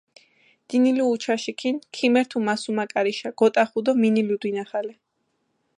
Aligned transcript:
დინილუ 0.69 1.03
უჩაშიქინ, 1.13 1.75
ქიმერთუ 1.95 2.37
მასუმა 2.45 2.83
კარიშა, 2.91 3.29
გოტახუ 3.39 3.79
დო 3.85 3.91
მინილუ 4.01 4.35
დინახალე. 4.43 4.93